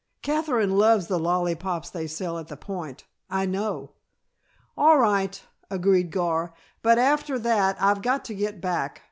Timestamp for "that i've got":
7.37-8.25